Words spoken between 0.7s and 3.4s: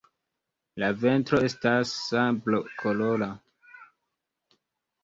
La ventro estas sablokolora.